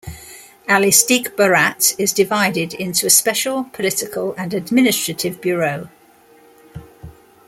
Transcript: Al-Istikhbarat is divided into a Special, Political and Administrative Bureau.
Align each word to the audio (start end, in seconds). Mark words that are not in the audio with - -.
Al-Istikhbarat 0.67 1.93
is 1.99 2.11
divided 2.11 2.73
into 2.73 3.05
a 3.05 3.09
Special, 3.11 3.65
Political 3.65 4.33
and 4.35 4.51
Administrative 4.51 5.39
Bureau. 5.39 5.89